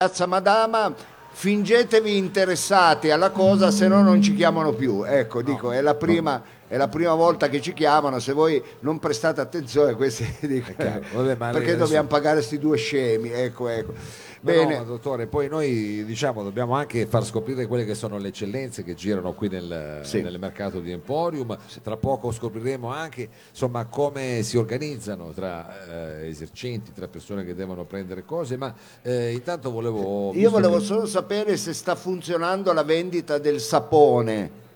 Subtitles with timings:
[0.00, 0.94] Piazza Madama,
[1.32, 5.02] fingetevi interessati alla cosa, se no non ci chiamano più.
[5.04, 9.00] Ecco, dico, è la prima, è la prima volta che ci chiamano, se voi non
[9.00, 11.02] prestate attenzione, questi dico, chiaro.
[11.14, 13.30] Vabbè, perché dobbiamo pagare questi due scemi?
[13.30, 13.92] Ecco, ecco.
[14.40, 18.18] No, Bene, no, ma dottore, poi noi diciamo dobbiamo anche far scoprire quelle che sono
[18.18, 20.22] le eccellenze che girano qui nel, Sì.
[20.22, 21.56] nel mercato di Emporium.
[21.82, 27.84] Tra poco scopriremo anche insomma, come si organizzano tra eh, esercenti, tra persone che devono
[27.84, 28.72] prendere cose, ma
[29.02, 30.32] eh, intanto volevo...
[30.34, 34.66] io volevo che- solo sapere se sta funzionando la vendita del sapone.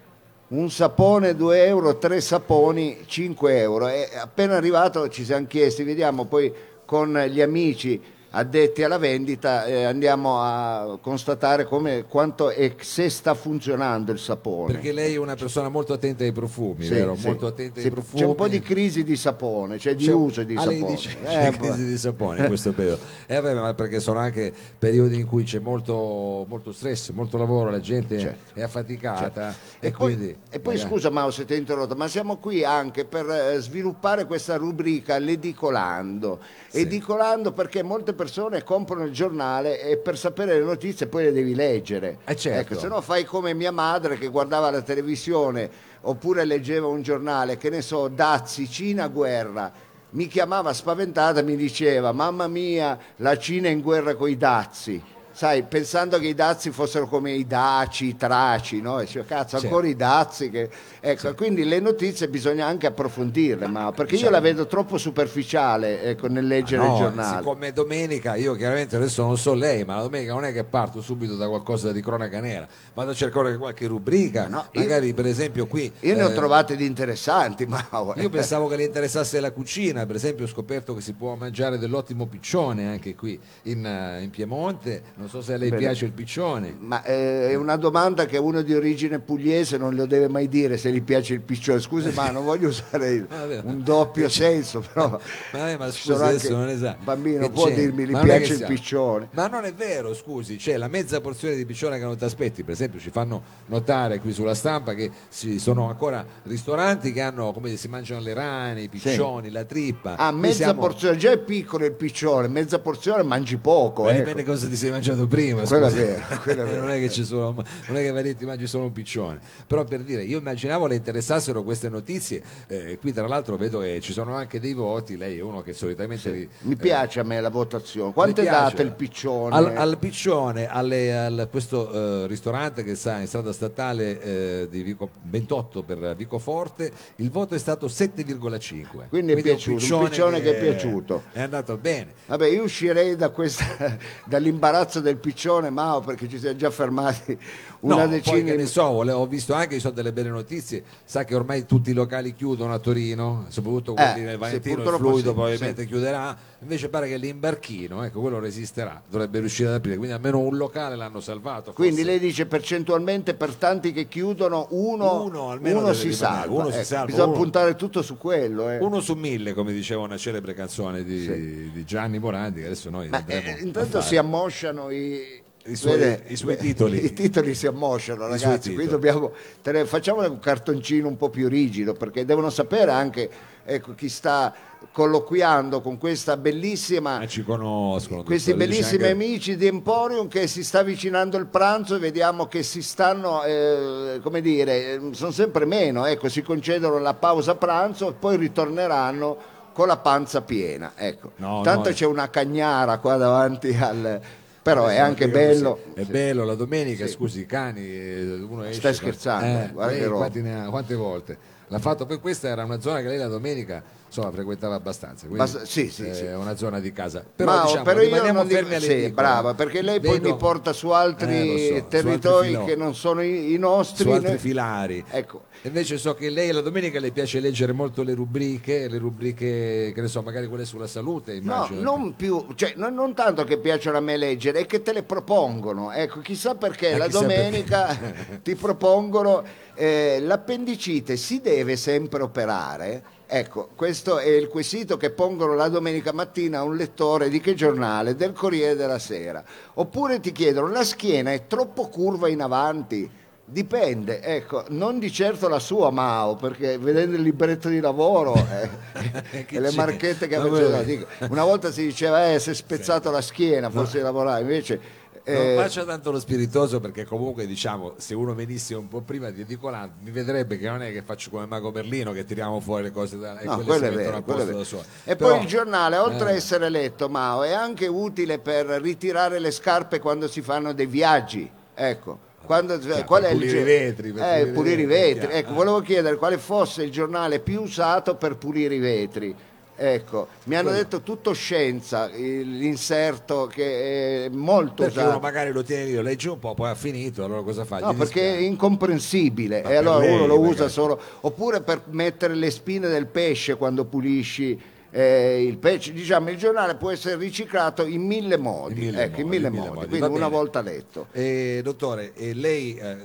[0.49, 3.89] Un sapone 2 euro, tre saponi 5 euro.
[3.89, 6.53] E appena arrivato ci siamo chiesti, vediamo poi
[6.85, 8.03] con gli amici
[8.35, 14.73] addetti alla vendita eh, andiamo a constatare come, quanto e se sta funzionando il sapone.
[14.75, 17.15] Perché lei è una persona molto attenta ai profumi, Sì, vero?
[17.15, 17.27] sì.
[17.27, 18.21] Molto attenta Sì, ai profumi.
[18.23, 20.85] C'è un po' di crisi di sapone, cioè di C'è- uso di ah, sapone.
[20.87, 21.67] dice Eh, c'è boh.
[21.67, 23.01] crisi di sapone in questo periodo.
[23.27, 27.71] Eh, vabbè, ma perché sono anche periodi in cui c'è molto, molto stress, molto lavoro,
[27.71, 28.59] la gente Certo.
[28.59, 32.09] è affaticata e, E poi, quindi e poi scusa Mao se ti ho interrotto, ma
[32.09, 36.39] siamo qui anche per eh, sviluppare questa rubrica l'edicolando.
[36.71, 38.21] Edicolando perché molte persone
[38.63, 42.19] comprano il giornale e per sapere le notizie poi le devi leggere.
[42.25, 42.73] Eh, certo.
[42.73, 45.71] Ecco, se no fai come mia madre che guardava la televisione
[46.03, 49.73] oppure leggeva un giornale, che ne so, Dazi, Cina, guerra.
[50.11, 55.03] Mi chiamava spaventata, mi diceva, mamma mia, la Cina è in guerra con i dazi.
[55.33, 59.01] Sai, pensando che i dazi fossero come i daci, i traci, no?
[59.01, 59.67] E dicevo, cazzo, Certo.
[59.67, 60.51] ancora i dazi.
[60.51, 60.71] Che...
[61.01, 66.29] Ecco, quindi le notizie bisogna anche approfondirle, ma perché io la vedo troppo superficiale ecco,
[66.29, 67.39] nel leggere No, il giornale.
[67.39, 71.01] siccome domenica, io chiaramente adesso non so lei, ma la domenica non è che parto
[71.01, 75.27] subito da qualcosa di cronaca nera, vado a cercare qualche rubrica, No, io- magari per
[75.27, 75.91] esempio qui...
[76.01, 77.81] Io ne ho eh, trovate di interessanti, ma
[78.17, 81.79] Io pensavo che le interessasse la cucina, per esempio ho scoperto che si può mangiare
[81.79, 85.81] dell'ottimo piccione anche qui in, eh, in Piemonte, non so se a lei Bene.
[85.83, 86.75] piace il piccione.
[86.79, 90.77] Ma eh, è una domanda che uno di origine pugliese non lo deve mai dire
[90.77, 91.79] se gli piace il piccione.
[91.79, 93.25] Scusi, ma non voglio usare
[93.65, 95.11] un doppio senso, però.
[95.53, 96.97] Ma, ma scusi, adesso non sa.
[97.03, 97.75] Bambino, Che può c'è?
[97.75, 99.29] dirmi gli Ma piace il piccione.
[99.33, 102.65] Ma non è vero, scusi, c'è la mezza porzione di piccione che non ti aspetti,
[102.65, 107.53] per esempio ci fanno notare qui sulla stampa che ci sono ancora ristoranti che hanno,
[107.53, 110.17] come si mangiano le rane, i piccioni, la trippa.
[110.17, 114.03] Ah, mezza siamo- porzione, già è piccolo il piccione, mezza porzione mangi poco.
[114.05, 114.19] Ma ecco.
[114.19, 115.63] dipende cosa ti sei mangiato prima.
[115.63, 116.81] Quello è vero, quello è vero.
[116.81, 117.53] non è che ci sono,
[117.89, 119.41] non è che lì e ti mangi solo un piccione.
[119.67, 122.43] Però per dire, io immaginavo le interessassero queste notizie.
[122.67, 125.17] eh, qui tra l'altro vedo che ci sono anche dei voti.
[125.17, 128.13] Lei è uno che solitamente ri- Mi eh, piace a me la votazione.
[128.13, 129.55] Quanto è mi date il piccione?
[129.55, 134.83] Al, al piccione, alle- al- questo eh, ristorante che sta in strada statale eh, di
[134.83, 139.09] Vico, 28 per Vicoforte, il voto è stato 7,5.
[139.09, 141.23] Quindi è piaciuto, un piccione che è piaciuto.
[141.33, 142.13] È andato bene.
[142.27, 143.97] Vabbè, io uscirei da questa,
[144.27, 147.39] dall'imbarazzo del piccione, Mao, perché ci siamo già fermati
[147.83, 150.29] una no, poi decina che di ne so, ho visto anche, ci sono delle belle
[150.29, 154.39] notizie, sa che ormai tutti i locali chiudono a Torino, soprattutto quelli Eh, nel sì,
[154.39, 159.69] Valentino, il fluido sì, probabilmente chiuderà, invece pare che l'imbarchino, ecco, quello resisterà, dovrebbe riuscire
[159.71, 161.73] ad aprire, quindi almeno un locale l'hanno salvato.
[161.73, 162.11] Quindi forse.
[162.11, 166.53] lei dice percentualmente per tanti che chiudono uno, Uno almeno uno si salva.
[166.55, 168.71] uno si Ecco, salva, Bisogna uno- puntare tutto su quello.
[168.71, 168.79] eh.
[168.79, 171.71] Uno su mille, come diceva una celebre canzone di, Sì.
[171.73, 176.25] di Gianni Morandi, che adesso noi Ma, eh, intanto si ammosciano i, I suoi- vede,
[176.29, 177.03] i suoi titoli.
[177.05, 178.75] I titoli si ammosciano, ragazzi.
[178.75, 179.33] Qui dobbiamo
[179.63, 183.31] tenere- facciamo un cartoncino un po' più rigido perché devono sapere anche
[183.65, 184.53] ecco, chi sta
[184.91, 188.25] colloquiando con questa bellissima Ah, ci conoscono.
[188.25, 192.65] questi bellissimi anche- amici di Emporium che si sta avvicinando il pranzo e vediamo che
[192.65, 198.09] si stanno, eh, come dire, eh, sono sempre meno, ecco, si concedono la pausa pranzo
[198.11, 199.37] e poi ritorneranno
[199.73, 200.93] con la panza piena.
[200.97, 201.31] Ecco.
[201.37, 201.95] No, Tanto no.
[201.95, 204.21] c'è una cagnara qua davanti al...
[204.63, 205.81] però è anche bello.
[205.95, 208.79] È bello la domenica, scusi, i cani, eh, uno esce.
[208.81, 210.31] Stai scherzando, Eh, guarda lei che roba.
[210.71, 211.39] quante volte?
[211.69, 215.21] L'ha fatto per questa era una zona che lei la domenica insomma frequentava abbastanza.
[215.27, 216.25] quindi, Basta- sì, sì, eh, sì.
[216.25, 217.25] È una zona di casa.
[217.35, 220.37] Però, Ma diciamo, però io rimaniamo fermi alle sì, brava, perché lei poi Vedo- mi
[220.37, 224.05] porta su altri Eh, so, su altri territori che non sono i, i nostri.
[224.05, 225.03] su altri né- filari.
[225.11, 225.45] Ecco.
[225.63, 230.01] Invece so che lei la domenica le piace leggere molto le rubriche, le rubriche che
[230.03, 231.81] ne so, magari quelle sulla salute, No, immagino.
[231.81, 235.03] non più, cioè, non, non tanto che piacciono a me leggere, è che te le
[235.03, 235.93] propongono.
[235.93, 237.99] Ecco, chissà perché Eh, la chissà domenica
[238.43, 239.43] ti propongono
[239.75, 243.21] eh, l'appendicite si deve sempre operare.
[243.27, 247.55] Ecco, questo è il quesito che pongono la domenica mattina a un lettore di che
[247.55, 248.15] giornale?
[248.15, 249.43] Del Corriere della Sera.
[249.75, 253.11] Oppure ti chiedono, la schiena è troppo curva in avanti?
[253.53, 258.71] Dipende, ecco, non di certo la sua Mao, perché vedendo il libretto di lavoro eh,
[259.47, 259.77] e le c'è?
[259.77, 263.99] marchette che voi- dico, una volta si diceva eh, si è spezzato la schiena, forse
[263.99, 264.81] di lavorare, invece
[265.25, 269.29] Non Eh, faccia tanto lo spiritoso perché comunque diciamo se uno venisse un po' prima
[269.31, 272.85] di Edicolante mi vedrebbe che non è che faccio come Mago Berlino che tiriamo fuori
[272.85, 274.85] le cose da, e No, quelle si mettono vero, a posto da sole.
[275.05, 276.37] E Però- poi il giornale, oltre a Eh.
[276.37, 281.49] essere letto, Mao, è anche utile per ritirare le scarpe quando si fanno dei viaggi.
[281.75, 282.31] Ecco.
[282.45, 285.39] Quando, Chiaro, qual è il pulire gio- i vetri, per Eh, pulire i vetri, vetri.
[285.39, 289.35] Ecco, volevo chiedere quale fosse il giornale più usato per pulire i vetri.
[289.75, 295.21] Ecco, mi hanno detto tutto scienza, il- l'inserto che è molto perché uno usato.
[295.23, 297.79] magari lo tiene lì, lo legge un po', poi ha finito, allora cosa fa?
[297.79, 300.53] No, Gli perché è incomprensibile Ma e allora lei, uno lo magari.
[300.53, 304.61] usa solo oppure per mettere le spine del pesce quando pulisci
[304.95, 309.21] eh, il pesce diciamo il giornale può essere riciclato in mille modi In mille ecco,
[309.21, 309.77] in modi, mille in mille modi.
[309.79, 309.89] modi.
[309.99, 312.97] quindi una volta letto Eh, dottore, e lei eh,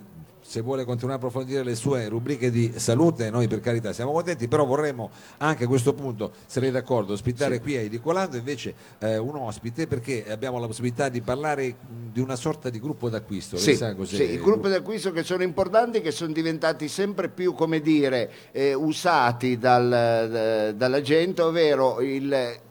[0.47, 4.47] se vuole continuare a approfondire le sue rubriche di salute, noi per carità siamo contenti,
[4.47, 8.73] però vorremmo anche a questo punto, se lei è d'accordo, ospitare qui a Edicolando invece
[8.99, 13.09] eh, un ospite perché abbiamo la possibilità di parlare mh, di una sorta di gruppo
[13.09, 13.57] d'acquisto.
[13.57, 14.15] Sì, sa cos'è?
[14.15, 18.73] sì, i gruppi d'acquisto che sono importanti, che sono diventati sempre più, come dire, eh,
[18.73, 22.61] usati dal- da- dalla gente, ovvero il eh,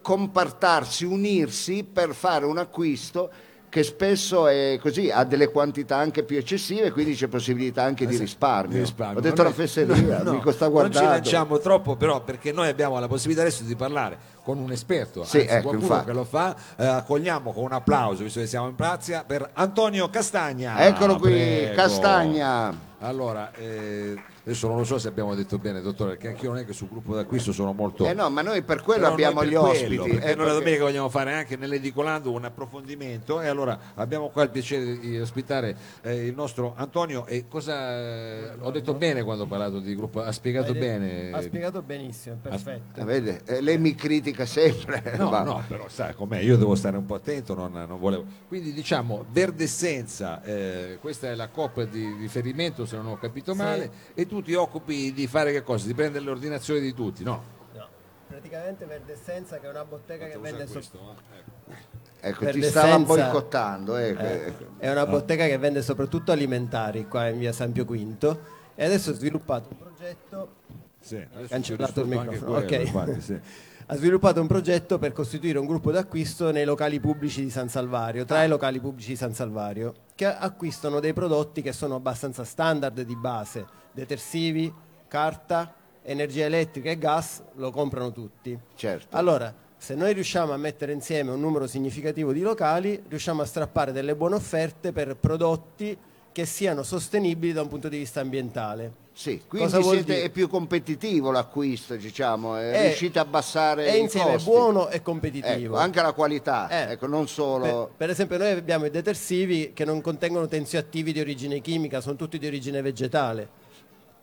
[0.00, 3.32] compartarsi, unirsi per fare un acquisto
[3.74, 8.16] che spesso è così, ha delle quantità anche più eccessive, quindi c'è possibilità anche di
[8.16, 8.74] risparmio.
[8.76, 9.18] Di risparmio.
[9.18, 10.98] Ho detto Ma una fesseria, no, mi sta Non guardando.
[10.98, 15.24] ci lanciamo troppo, però, perché noi abbiamo la possibilità adesso di parlare con un esperto,
[15.24, 16.06] Sì, anzi, ecco, qualcuno infatti.
[16.06, 16.54] che lo fa.
[16.76, 20.78] Eh, accogliamo con un applauso, visto che siamo in Prazia, per Antonio Castagna.
[20.86, 21.74] Eccolo qui, Prego.
[21.74, 22.72] Castagna.
[23.00, 26.64] Allora, eh, adesso non lo so se abbiamo detto bene, dottore, perché anch'io non è
[26.64, 28.06] che sul gruppo d'acquisto sono molto.
[28.06, 29.96] Eh no, ma noi per quello Però abbiamo gli ospiti.
[29.96, 34.28] quello, perché eh, noi la domenica vogliamo fare anche nell'edicolando un approfondimento e allora abbiamo
[34.28, 39.22] qua il piacere di ospitare eh, il nostro Antonio e cosa eh, ho detto bene
[39.22, 43.00] quando ho parlato di gruppo ha spiegato Hai detto- bene Ha spiegato benissimo, perfetto.
[43.00, 45.02] Eh, vede, eh, lei mi critica sempre.
[45.16, 48.24] No, ma- no, però sai com'è, io devo stare un po' attento, non, non volevo.
[48.48, 53.90] Quindi diciamo, Verdessenza, eh, questa è la coppa di riferimento se non ho capito male,
[54.14, 55.86] e tu ti occupi di fare che cosa?
[55.86, 57.42] Di prendere le ordinazioni di tutti, no?
[57.72, 57.86] No.
[58.26, 61.38] Praticamente Verdessenza che è una bottega che vende so- questo, eh?
[61.38, 61.72] Ecco.
[62.20, 63.96] Ecco, Per ti stava boicottando.
[63.96, 64.64] ecco, eh, ecco.
[64.78, 68.36] è una bottega che vende soprattutto alimentari qua in via San Pio V
[68.74, 70.54] e adesso ha sviluppato un progetto
[70.98, 72.70] Sì, adesso Cancellato il microfono, quello, ok.
[72.86, 73.38] infatti, sì.
[73.86, 78.24] ha sviluppato un progetto per costituire un gruppo d'acquisto nei locali pubblici di San Salvario,
[78.24, 83.02] tra i locali pubblici di San Salvario, che acquistano dei prodotti che sono abbastanza standard
[83.02, 84.70] di base, detersivi,
[85.08, 88.58] carta, energia elettrica e gas, lo comprano tutti.
[88.74, 89.16] Certo.
[89.16, 93.92] Allora, se noi riusciamo a mettere insieme un numero significativo di locali, riusciamo a strappare
[93.92, 95.96] delle buone offerte per prodotti
[96.32, 99.02] che siano sostenibili da un punto di vista ambientale.
[99.12, 104.32] Sì, quindi siete, è più competitivo l'acquisto, diciamo, eh, È- riuscite a abbassare È insieme
[104.32, 104.50] costi.
[104.50, 105.74] buono e competitivo.
[105.74, 107.62] Ecco, anche la qualità, Eh, ecco, non solo...
[107.86, 112.16] Per, per esempio noi abbiamo i detersivi che non contengono tensioattivi di origine chimica, sono
[112.16, 113.48] tutti di origine vegetale.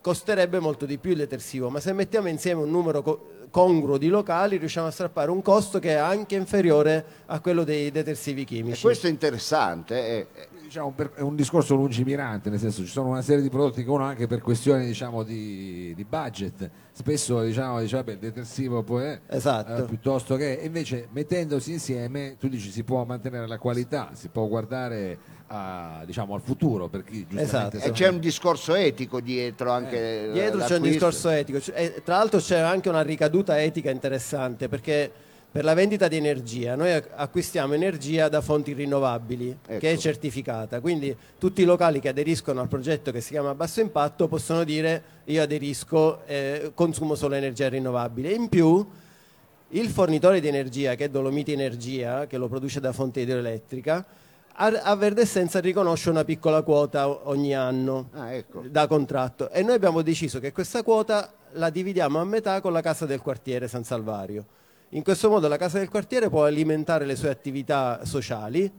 [0.02, 4.08] Costerebbe molto di più il detersivo, ma se mettiamo insieme un numero co- congruo di
[4.08, 8.44] locali riusciamo a strappare un costo che è anche inferiore a quello dei detersivi E
[8.44, 8.82] chimici.
[8.82, 9.94] questo è interessante.
[10.04, 10.26] eh,
[10.72, 13.90] Diciamo, per- è un discorso lungimirante, nel senso ci sono una serie di prodotti che
[13.90, 19.04] uno anche per questioni diciamo, di, di budget, spesso diciamo, dice vabbè il detersivo poi
[19.04, 19.76] è Esatto.
[19.76, 24.46] eh, piuttosto che invece mettendosi insieme tu dici si può mantenere la qualità, si può
[24.46, 27.76] guardare a, diciamo, al futuro per chi Esatto.
[27.76, 30.28] e c'è un discorso etico dietro anche.
[30.30, 33.90] Eh, Dietro c'è un discorso etico, c- e tra l'altro c'è anche una ricaduta etica
[33.90, 35.12] interessante perché
[35.52, 40.00] per la vendita di energia noi ac- acquistiamo energia da fonti rinnovabili che è Ecco.
[40.00, 44.64] certificata, quindi tutti i locali che aderiscono al progetto che si chiama Basso Impatto possono
[44.64, 48.30] dire io aderisco, eh, consumo solo energia rinnovabile.
[48.32, 48.84] In più
[49.74, 54.04] il fornitore di energia che è Dolomiti Energia, che lo produce da fonte idroelettrica,
[54.54, 58.62] a, a Verdessenza riconosce una piccola quota ogni anno Ah, ecco.
[58.68, 62.80] da contratto e noi abbiamo deciso che questa quota la dividiamo a metà con la
[62.80, 64.44] casa del quartiere San Salvario.
[64.94, 68.70] In questo modo la casa del quartiere può alimentare le sue attività sociali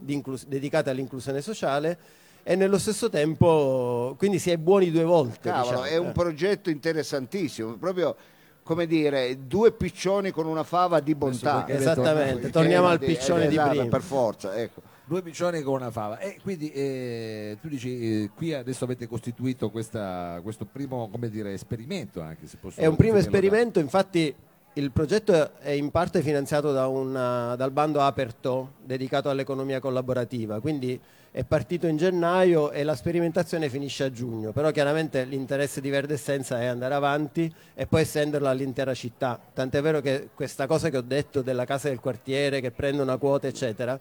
[0.46, 1.98] dedicate all'inclusione sociale
[2.44, 5.50] e nello stesso tempo quindi si è buoni due volte.
[5.50, 5.84] Cavolo, diciamo.
[5.84, 6.12] è un Eh.
[6.12, 8.14] progetto interessantissimo, proprio
[8.62, 11.66] come dire, due piccioni con una fava di bontà.
[11.68, 13.86] Esattamente, torniamo al piccione di esatto, prima.
[13.88, 14.82] Per forza, ecco.
[15.06, 16.18] Due piccioni con una fava.
[16.20, 21.52] E quindi eh, tu dici, eh, qui adesso avete costituito questa- questo primo come dire,
[21.52, 24.34] esperimento anche se posso È un primo esperimento, infatti
[24.74, 30.98] il progetto è in parte finanziato da una- dal bando Aperto dedicato all'economia collaborativa, quindi
[31.30, 36.14] è partito in gennaio e la sperimentazione finisce a giugno, però chiaramente l'interesse di Verde
[36.14, 40.96] Essenza è andare avanti e poi estenderlo all'intera città, tant'è vero che questa cosa che
[40.96, 43.98] ho detto della casa del quartiere che prende una quota eccetera,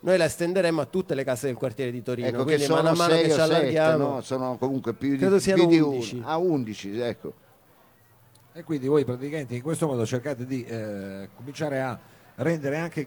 [0.00, 2.28] noi la estenderemo a tutte le case del quartiere di Torino.
[2.28, 4.08] Ecco quindi mano a mano 6 che ci 7, allarghiamo.
[4.14, 4.20] no?
[4.20, 6.14] Sono comunque più di, più di 11.
[6.16, 6.28] uno.
[6.28, 7.32] Ah, 11, ecco.
[8.58, 11.96] E quindi voi praticamente in questo modo cercate di eh, cominciare a
[12.38, 13.06] rendere anche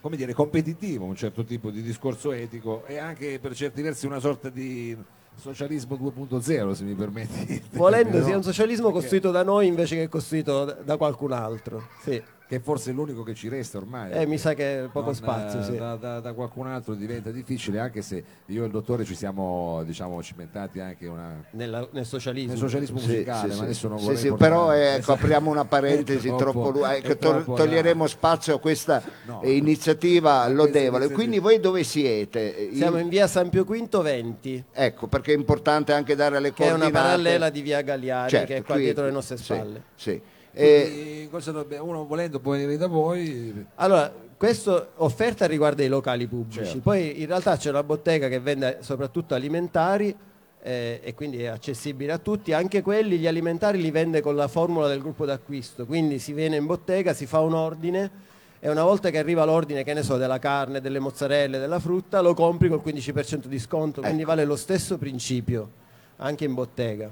[0.00, 4.18] come dire, competitivo un certo tipo di discorso etico e anche per certi versi una
[4.18, 4.96] sorta di
[5.36, 7.62] socialismo 2.0 se mi permetti.
[7.70, 8.38] Volendo termine, sia no?
[8.38, 11.86] un socialismo Perché- costruito da noi invece che costruito da- da qualcun altro.
[12.02, 12.20] Sì.
[12.50, 14.10] Che forse è l'unico che ci resta ormai.
[14.10, 15.60] Eh, mi sa che poco Non, spazio.
[15.60, 15.76] eh, sì.
[15.76, 19.84] da, da- da qualcun altro diventa difficile, anche se io e il dottore ci siamo
[19.84, 22.50] diciamo, cimentati anche una- Nella- nel socialismo.
[22.50, 23.62] nel socialismo musicale, sì, ma sì.
[23.62, 26.92] adesso non Sì, vorrei sì, portare- però eh, ecco, apriamo una parentesi È troppo lunga,
[26.92, 28.08] è ecco, to- troppo toglieremo là.
[28.08, 29.42] spazio a questa No.
[29.42, 31.04] eh, iniziativa lodevole.
[31.04, 31.14] iniziativa.
[31.14, 32.70] Quindi voi dove siete?
[32.72, 36.40] Eh, Siamo in- in via San Pio V 20, Ecco, perché è importante anche dare
[36.40, 37.04] le che è una coordinate.
[37.06, 39.82] parallela di via Galliani, Certo, che è qua qui- dietro le nostre sì, spalle.
[39.94, 40.20] sì.
[40.52, 45.88] Eh, Quindi cosa dobbiamo- uno volendo può venire da voi, Allora, questa offerta riguarda i
[45.88, 46.80] locali pubblici, Certo.
[46.80, 50.14] poi in realtà c'è una bottega che vende soprattutto alimentari
[50.62, 54.48] eh, e quindi è accessibile a tutti, anche quelli, gli alimentari li vende con la
[54.48, 58.10] formula del gruppo d'acquisto, quindi si viene in bottega, si fa un ordine
[58.58, 62.20] e una volta che arriva l'ordine, che ne so, della carne, delle mozzarelle, della frutta,
[62.20, 65.70] lo compri col 15% di sconto, quindi vale lo stesso principio
[66.16, 67.10] anche in bottega.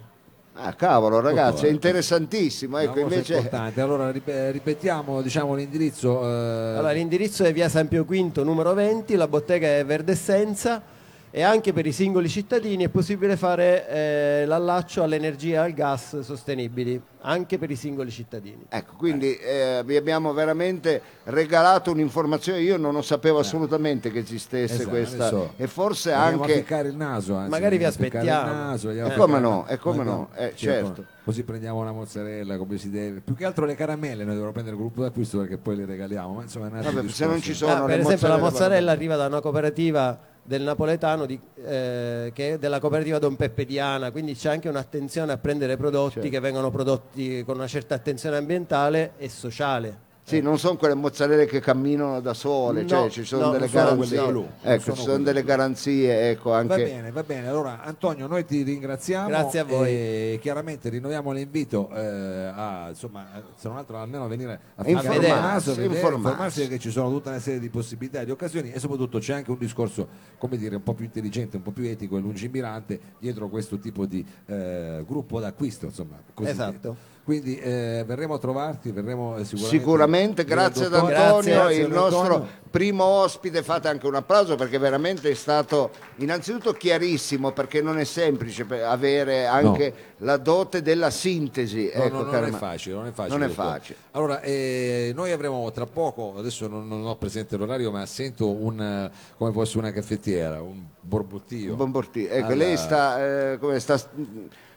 [0.60, 1.74] Ah, cavolo, ragazzi, è Ecco.
[1.74, 2.78] interessantissimo.
[2.78, 3.80] Ecco, invece importante.
[3.80, 6.22] Allora rip- ripetiamo diciamo, l'indirizzo.
[6.22, 10.82] eh, Allora, l'indirizzo è via San Pio V numero 20, la bottega è Verde Essenza
[11.30, 16.20] e anche per i singoli cittadini è possibile fare eh, l'allaccio all'energia e al gas
[16.20, 18.64] sostenibili, anche per i singoli cittadini.
[18.68, 24.74] Ecco, quindi eh, vi abbiamo veramente regalato un'informazione, io non lo sapevo assolutamente che esistesse
[24.74, 27.34] Esatto, questa adesso e forse andiamo anche il naso.
[27.36, 28.50] anzi, Magari vi aspettiamo.
[28.50, 29.14] il naso, andiamo a Eh.
[29.14, 31.04] ficcare- Come no, e come no, eh, certo.
[31.28, 33.20] Così prendiamo una mozzarella come si deve.
[33.20, 36.32] Più che altro le caramelle noi dovremmo prendere il gruppo d'acquisto perché poi le regaliamo.
[36.32, 39.16] Ma insomma, è Vabbè, se non ci sono Ah, le per esempio la mozzarella arriva
[39.16, 40.18] da una cooperativa
[40.48, 45.30] del napoletano di- eh, che è della cooperativa Don Peppe Diana, quindi c'è anche un'attenzione
[45.30, 46.28] a prendere prodotti Certo.
[46.30, 50.06] che vengono prodotti con una certa attenzione ambientale e sociale.
[50.28, 53.66] Sì, non sono quelle mozzarelle che camminano da sole, No, cioè ci sono no, delle
[53.68, 54.26] garanzie.
[54.26, 55.48] blu, ecco, sono ci sono delle blu.
[55.48, 57.48] garanzie, ecco, Va anche bene, va bene.
[57.48, 59.26] Allora, Antonio, noi ti ringraziamo.
[59.28, 59.88] Grazie a voi.
[59.88, 65.06] E chiaramente rinnoviamo l'invito eh, a, insomma, se non altro almeno a venire a Informarsi,
[65.08, 66.26] fare un naso, vedere, informarsi.
[66.26, 69.32] informarsi perché ci sono tutta una serie di possibilità e di occasioni e soprattutto c'è
[69.32, 70.06] anche un discorso,
[70.36, 74.04] come dire, un po' più intelligente, un po' più etico e lungimirante dietro questo tipo
[74.04, 76.20] di eh, gruppo d'acquisto, insomma.
[76.34, 77.16] così Esatto.
[77.28, 79.78] Quindi eh, verremo a trovarti, verremo eh, sicuramente.
[79.78, 82.48] Sicuramente, grazie ad Antonio, Grazie, grazie il nostro Antonio.
[82.70, 83.62] primo ospite.
[83.62, 89.44] Fate anche un applauso perché veramente è stato innanzitutto chiarissimo perché non è semplice avere
[89.44, 91.92] anche la dote della sintesi.
[91.94, 93.38] No, ecco, no, non è facile, non è facile.
[93.38, 93.98] Non è facile.
[94.12, 99.10] Allora, eh, noi avremo tra poco, adesso non, non ho presente l'orario, ma sento un,
[99.36, 101.72] come fosse una caffettiera, un borbottio.
[101.72, 102.30] Un buon bortino.
[102.30, 104.00] Ecco, Alla- lei sta, eh, come sta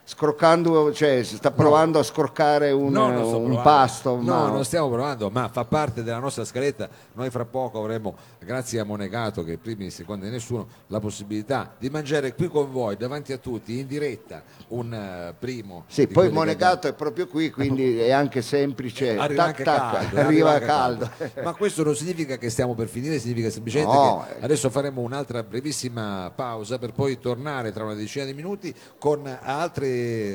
[0.04, 3.62] scroccando, cioè si sta provando a scroccare un, No, non sto un provando.
[3.62, 4.16] pasto.
[4.16, 6.88] No, ma- non stiamo provando, ma fa parte della nostra scaletta.
[7.14, 11.74] Noi fra poco avremo, grazie a Monegato, che primi e secondi di nessuno, la possibilità
[11.78, 15.84] di mangiare qui con voi, davanti a tutti, in diretta, un eh, primo.
[15.86, 19.16] Sì, di poi quelli che Monegato è proprio qui, quindi è anche semplice.
[19.16, 21.10] Arriva tac, anche tac, caldo, arriva anche caldo.
[21.42, 24.44] Ma questo non significa che stiamo per finire, significa semplicemente No, che eh.
[24.44, 29.26] adesso faremo un'altra brevissima pausa per poi tornare tra una decina di minuti con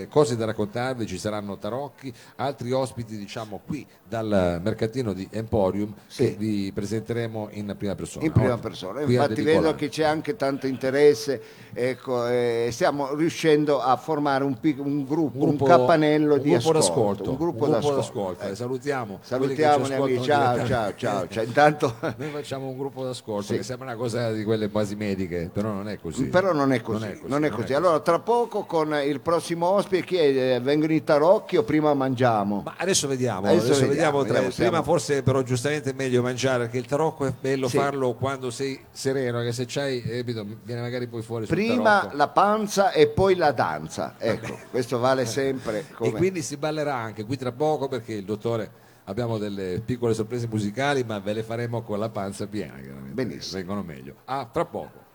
[0.09, 6.23] cose da raccontarvi, ci saranno tarocchi, altri ospiti diciamo qui dal mercatino di Emporium Sì.
[6.23, 8.25] che vi presenteremo in prima persona.
[8.25, 9.01] in prima persona.
[9.01, 11.41] Infatti vedo che c'è anche tanto interesse,
[11.73, 16.69] ecco, e stiamo riuscendo a formare un, pic- un gruppo, un, capannello un di gruppo
[16.77, 17.95] ascolto, d'ascolto, un gruppo gruppo d'ascolto.
[17.97, 18.43] d'ascolto.
[18.51, 21.43] Eh, salutiamo Salutiamo amici, ciao, ciao, ciao, ciao.
[21.43, 23.55] Intanto, Noi facciamo un gruppo d'ascolto Sì.
[23.57, 26.25] che sembra una cosa di quelle quasi mediche, però non è così.
[26.25, 27.73] però non è così, non è così.
[27.73, 30.55] Allora, tra poco con il prossimo ospite, chi è?
[30.55, 32.61] Eh, vengono i tarocchi o prima mangiamo?
[32.65, 35.93] Ma adesso vediamo, Adesso adesso, vediamo, vediamo, tra- vediamo, siamo- prima forse però giustamente è
[35.93, 37.77] meglio mangiare perché il tarocco è bello Sì.
[37.77, 42.27] farlo quando sei sereno, che se c'hai, eh, capito, viene magari poi fuori Prima la
[42.27, 44.15] panza e poi la danza.
[44.17, 46.09] Ecco, questo vale sempre come...
[46.09, 48.69] E quindi si ballerà anche qui tra poco perché il dottore
[49.05, 52.73] abbiamo delle piccole sorprese musicali, ma ve le faremo con la panza piena.
[53.11, 53.57] Benissimo.
[53.57, 54.15] Vengono meglio.
[54.25, 55.05] Ah, tra poco.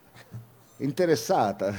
[0.78, 1.74] interessata.